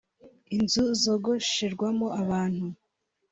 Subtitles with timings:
[0.55, 2.65] inzu zogosherwamo abantu